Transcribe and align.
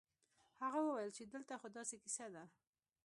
هغه 0.61 0.79
وويل 0.83 1.11
چې 1.17 1.23
دلته 1.33 1.53
خو 1.59 1.67
داسې 1.77 1.95
کيسه 2.03 2.25
ده. 2.33 2.43